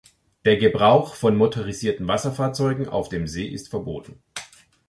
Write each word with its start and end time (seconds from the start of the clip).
Der 0.45 0.57
Gebrauch 0.57 1.13
von 1.13 1.37
motorisierten 1.37 2.07
Wasserfahrzeugen 2.07 2.89
auf 2.89 3.09
dem 3.09 3.27
See 3.27 3.45
ist 3.45 3.69
verboten. 3.69 4.19